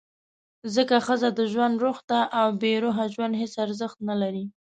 ځکه 0.75 0.95
ښځه 1.05 1.29
د 1.37 1.39
ژوند 1.51 1.75
«روح» 1.83 1.99
ده، 2.09 2.19
او 2.39 2.47
بېروحه 2.61 3.05
ژوند 3.13 3.33
هېڅ 3.41 3.53
ارزښت 3.65 3.97
نه 4.09 4.15
لري. 4.21 4.45